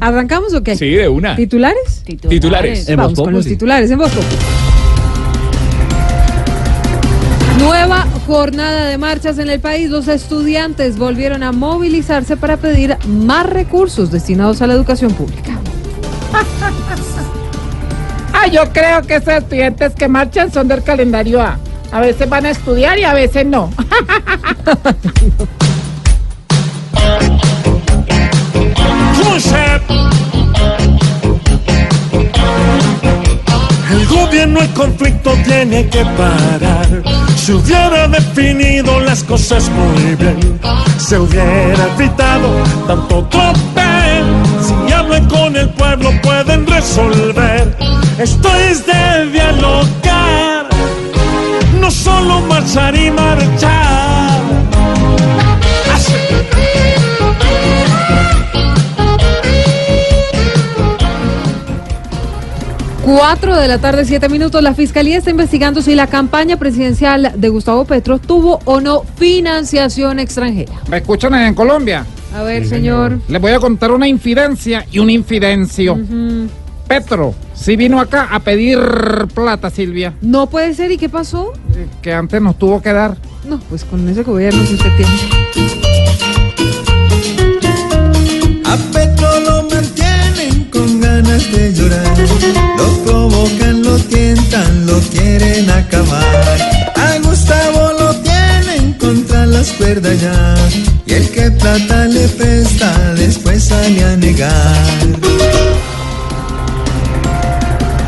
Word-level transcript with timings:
¿Arrancamos 0.00 0.54
o 0.54 0.62
qué? 0.62 0.76
Sí, 0.76 0.90
de 0.90 1.08
una. 1.08 1.36
¿Titulares? 1.36 2.02
Titulares. 2.04 2.96
Vamos 2.96 3.18
con 3.18 3.32
los 3.32 3.46
titulares 3.46 3.90
en 3.90 3.98
Bosco. 3.98 4.20
Nueva 7.58 8.06
jornada 8.26 8.86
de 8.86 8.98
marchas 8.98 9.38
en 9.38 9.50
el 9.50 9.60
país. 9.60 9.90
Los 9.90 10.08
estudiantes 10.08 10.96
volvieron 10.98 11.42
a 11.42 11.52
movilizarse 11.52 12.36
para 12.36 12.56
pedir 12.56 12.96
más 13.06 13.46
recursos 13.46 14.10
destinados 14.12 14.62
a 14.62 14.66
la 14.66 14.74
educación 14.74 15.12
pública. 15.12 15.58
Ah, 18.40 18.46
yo 18.46 18.72
creo 18.72 19.02
que 19.02 19.16
esos 19.16 19.34
estudiantes 19.34 19.94
que 19.96 20.06
marchan 20.06 20.52
son 20.52 20.68
del 20.68 20.84
calendario 20.84 21.42
A. 21.42 21.58
A 21.90 21.98
veces 21.98 22.28
van 22.28 22.46
a 22.46 22.50
estudiar 22.50 22.96
y 22.96 23.02
a 23.02 23.12
veces 23.12 23.44
no. 23.44 23.68
conflicto 35.08 35.32
tiene 35.44 35.88
que 35.88 36.04
parar. 36.04 36.86
Se 37.36 37.54
hubiera 37.54 38.08
definido 38.08 39.00
las 39.00 39.22
cosas 39.22 39.70
muy 39.70 40.14
bien. 40.16 40.60
Se 40.98 41.18
hubiera 41.18 41.86
evitado 41.94 42.48
tanto 42.86 43.24
tropel. 43.24 44.24
Si 44.60 44.92
hablan 44.92 45.26
con 45.28 45.56
el 45.56 45.68
pueblo 45.70 46.10
pueden 46.22 46.66
resolver. 46.66 47.76
Esto 48.18 48.54
es 48.56 48.84
de 48.86 49.30
dialogar. 49.30 50.68
No 51.80 51.90
solo 51.90 52.40
marchar 52.40 52.94
y 52.96 53.10
marchar. 53.10 53.97
4 63.08 63.56
de 63.56 63.68
la 63.68 63.78
tarde, 63.78 64.04
7 64.04 64.28
minutos, 64.28 64.62
la 64.62 64.74
Fiscalía 64.74 65.16
está 65.16 65.30
investigando 65.30 65.80
si 65.80 65.94
la 65.94 66.08
campaña 66.08 66.58
presidencial 66.58 67.32
de 67.36 67.48
Gustavo 67.48 67.86
Petro 67.86 68.18
tuvo 68.18 68.60
o 68.66 68.82
no 68.82 69.02
financiación 69.16 70.18
extranjera. 70.18 70.74
¿Me 70.90 70.98
escuchan 70.98 71.34
en 71.34 71.54
Colombia? 71.54 72.04
A 72.36 72.42
ver, 72.42 72.66
señor. 72.66 73.12
señor. 73.12 73.22
Les 73.28 73.40
voy 73.40 73.52
a 73.52 73.60
contar 73.60 73.92
una 73.92 74.06
infidencia 74.06 74.84
y 74.92 74.98
un 74.98 75.08
infidencio. 75.08 75.98
Petro, 76.86 77.34
si 77.54 77.76
vino 77.76 77.98
acá 77.98 78.28
a 78.30 78.40
pedir 78.40 78.78
plata, 79.34 79.70
Silvia. 79.70 80.12
No 80.20 80.50
puede 80.50 80.74
ser, 80.74 80.92
¿y 80.92 80.98
qué 80.98 81.08
pasó? 81.08 81.54
Que 82.02 82.12
antes 82.12 82.42
nos 82.42 82.58
tuvo 82.58 82.82
que 82.82 82.92
dar. 82.92 83.16
No, 83.48 83.58
pues 83.70 83.84
con 83.84 84.06
ese 84.06 84.22
gobierno, 84.22 84.62
si 84.66 84.74
usted 84.74 84.90
tiene. 84.98 85.77
Y 101.08 101.14
el 101.14 101.30
que 101.30 101.50
plata 101.50 102.04
le 102.04 102.28
presta, 102.28 103.14
después 103.14 103.64
sale 103.64 104.04
a 104.04 104.14
negar. 104.16 104.86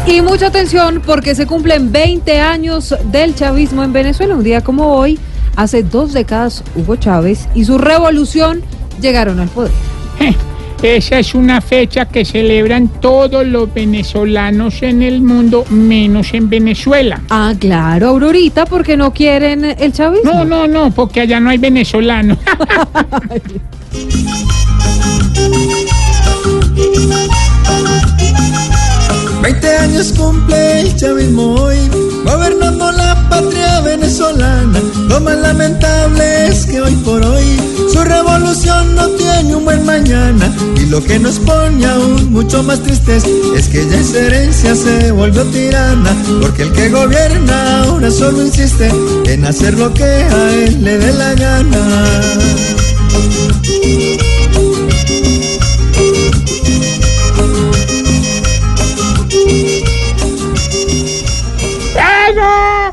Y 0.06 0.20
mucha 0.20 0.48
atención 0.48 1.02
porque 1.06 1.34
se 1.34 1.46
cumplen 1.46 1.92
20 1.92 2.40
años 2.40 2.94
del 3.10 3.34
chavismo 3.34 3.82
en 3.82 3.94
Venezuela. 3.94 4.34
Un 4.34 4.44
día 4.44 4.60
como 4.60 4.94
hoy, 4.94 5.18
hace 5.56 5.82
dos 5.82 6.12
décadas, 6.12 6.62
Hugo 6.74 6.96
Chávez 6.96 7.48
y 7.54 7.64
su 7.64 7.78
revolución 7.78 8.60
llegaron 9.00 9.40
al 9.40 9.48
poder. 9.48 9.72
Esa 10.82 11.18
es 11.18 11.34
una 11.34 11.60
fecha 11.60 12.06
que 12.06 12.24
celebran 12.24 12.88
todos 12.88 13.46
los 13.46 13.72
venezolanos 13.72 14.82
en 14.82 15.02
el 15.02 15.20
mundo, 15.20 15.66
menos 15.68 16.32
en 16.32 16.48
Venezuela. 16.48 17.20
Ah, 17.28 17.52
claro, 17.58 18.08
Aurorita, 18.08 18.64
porque 18.64 18.96
no 18.96 19.12
quieren 19.12 19.62
el 19.64 19.92
chavismo. 19.92 20.32
No, 20.32 20.44
no, 20.46 20.66
no, 20.66 20.90
porque 20.90 21.20
allá 21.20 21.38
no 21.38 21.50
hay 21.50 21.58
venezolanos. 21.58 22.38
Veinte 29.42 29.76
años 29.76 30.14
cumple 30.16 30.80
el 30.80 30.96
chavismo 30.96 31.56
hoy, 31.56 31.76
gobernando 32.24 32.90
la 32.92 33.28
patria 33.28 33.80
venezolana. 33.80 34.80
Lo 35.08 35.20
más 35.20 35.36
lamentable 35.36 36.48
es 36.48 36.64
que 36.64 36.80
hoy 36.80 36.94
por 36.96 37.22
hoy 37.24 37.69
buen 39.70 39.86
mañana. 39.86 40.52
Y 40.76 40.86
lo 40.86 41.02
que 41.02 41.18
nos 41.18 41.38
pone 41.38 41.84
aún 41.86 42.32
mucho 42.32 42.62
más 42.62 42.80
tristes 42.80 43.24
es 43.56 43.68
que 43.68 43.88
ya 43.88 44.00
esa 44.00 44.18
herencia 44.18 44.74
se 44.74 45.12
volvió 45.12 45.44
tirana. 45.44 46.12
Porque 46.40 46.62
el 46.62 46.72
que 46.72 46.88
gobierna 46.88 47.84
ahora 47.84 48.10
solo 48.10 48.42
insiste 48.42 48.90
en 49.26 49.44
hacer 49.44 49.78
lo 49.78 49.92
que 49.94 50.04
a 50.04 50.54
él 50.54 50.82
le 50.82 50.98
dé 50.98 51.12
la 51.12 51.34
gana. 51.34 51.80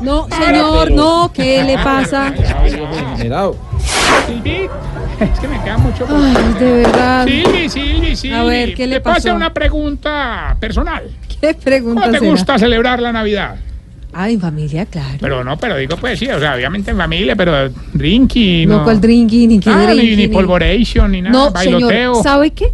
No, 0.00 0.26
señor, 0.28 0.90
no, 0.92 1.30
¿qué 1.34 1.64
le 1.64 1.74
pasa? 1.74 2.32
Silvi, 4.28 4.68
es 5.20 5.40
que 5.40 5.48
me 5.48 5.60
queda 5.62 5.78
mucho. 5.78 6.06
Ay, 6.08 6.54
de 6.60 6.72
verdad. 6.82 7.26
Silvi, 7.26 7.68
Silvi, 7.68 8.16
Silvi. 8.16 8.34
A 8.36 8.42
ver, 8.44 8.74
¿qué 8.74 8.86
le 8.86 8.96
Te 8.96 9.00
pasó? 9.00 9.34
una 9.34 9.52
pregunta 9.52 10.56
personal. 10.60 11.04
¿Qué 11.40 11.54
pregunta 11.54 12.02
¿Cómo 12.02 12.12
te 12.12 12.18
será? 12.18 12.30
gusta 12.30 12.58
celebrar 12.58 13.00
la 13.00 13.12
Navidad? 13.12 13.56
Ah, 14.12 14.30
en 14.30 14.40
familia, 14.40 14.86
claro. 14.86 15.18
Pero 15.20 15.44
no, 15.44 15.56
pero 15.58 15.76
digo, 15.76 15.96
pues 15.98 16.18
sí, 16.18 16.28
o 16.28 16.40
sea, 16.40 16.54
obviamente 16.54 16.90
en 16.90 16.96
familia, 16.96 17.36
pero 17.36 17.68
drinky, 17.92 18.64
no, 18.66 18.78
no. 18.78 18.84
cual 18.84 19.00
drinky, 19.00 19.46
ni 19.46 19.60
qué 19.60 19.70
Ah, 19.70 19.92
ni, 19.94 20.16
ni 20.16 20.28
polvoration, 20.28 21.10
ni 21.12 21.20
nada, 21.22 21.32
No, 21.36 21.50
bailoteo. 21.50 21.88
señor, 22.14 22.22
¿sabe 22.22 22.50
qué? 22.52 22.72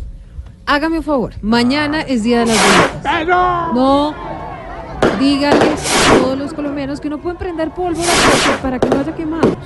Hágame 0.67 0.99
un 0.99 1.05
favor. 1.05 1.33
Mañana 1.43 2.01
es 2.03 2.23
Día 2.23 2.41
de 2.41 2.47
las 2.47 2.57
Velitas. 2.57 3.23
¡Eso! 3.23 3.73
No, 3.75 4.15
dígales 5.21 6.09
a 6.11 6.15
todos 6.19 6.39
los 6.39 6.55
colombianos 6.55 7.01
que 7.01 7.11
no 7.11 7.19
pueden 7.19 7.37
prender 7.37 7.71
pólvora 7.73 8.09
para 8.63 8.79
que 8.79 8.89
no 8.89 9.01
haya 9.01 9.15
quemados. 9.15 9.57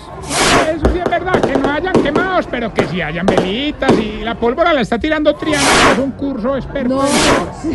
Eso 0.70 0.92
sí 0.92 0.98
es 0.98 1.10
verdad, 1.10 1.40
que 1.40 1.56
no 1.58 1.70
hayan 1.70 1.92
quemados, 2.02 2.46
pero 2.50 2.72
que 2.72 2.86
sí 2.88 3.00
hayan 3.00 3.26
velitas 3.26 3.92
y 3.98 4.22
la 4.22 4.34
pólvora 4.38 4.72
la 4.72 4.80
está 4.82 4.98
tirando 4.98 5.34
Triana, 5.34 5.64
que 5.86 5.92
es 5.92 5.98
un 5.98 6.10
curso 6.12 6.56
experto. 6.56 6.94
No, 6.96 7.02
en- 7.06 7.70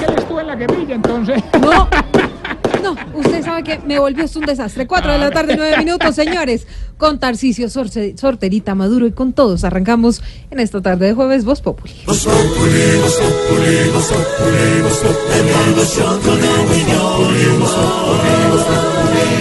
que 0.00 0.04
él 0.06 0.14
estuvo 0.18 0.40
en 0.40 0.46
la 0.46 0.56
guerrilla, 0.56 0.94
entonces. 0.94 1.42
no. 1.60 1.88
No, 2.82 2.94
usted 3.12 3.44
sabe 3.44 3.64
que 3.64 3.80
me 3.80 3.98
volvió 3.98 4.22
esto 4.24 4.38
un 4.38 4.46
desastre. 4.46 4.86
Cuatro 4.86 5.10
de 5.10 5.18
la 5.18 5.30
tarde, 5.32 5.54
nueve 5.56 5.76
minutos, 5.84 6.14
señores. 6.14 6.64
Con 6.96 7.18
Tarcisio 7.18 7.68
Sorce- 7.68 8.16
Sorterita 8.16 8.76
Maduro 8.76 9.04
y 9.08 9.10
con 9.10 9.32
todos 9.32 9.64
arrancamos 9.64 10.22
en 10.52 10.60
esta 10.60 10.80
tarde 10.80 11.06
de 11.06 11.12
jueves 11.14 11.44
Voz 11.44 11.60
Populi. 11.60 11.92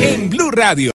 En 0.02 0.30
Blue 0.30 0.52
Radio. 0.52 0.92